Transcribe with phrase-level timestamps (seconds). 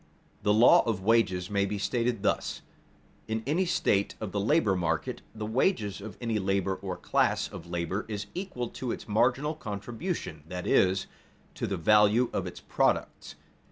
[0.43, 2.63] _The law of wages may be stated thus:
[3.27, 7.67] in any state of the labor market the wages of any labor or class of
[7.69, 11.05] labor is equal to its marginal contribution that is,
[11.53, 13.35] to the value of its products.